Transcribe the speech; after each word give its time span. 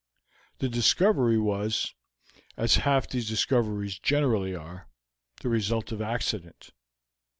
The 0.57 0.67
discovery 0.67 1.37
was, 1.37 1.93
as 2.57 2.77
half 2.77 3.07
these 3.07 3.29
discoveries 3.29 3.99
generally 3.99 4.55
are, 4.55 4.87
the 5.41 5.49
result 5.49 5.91
of 5.91 6.01
accident. 6.01 6.71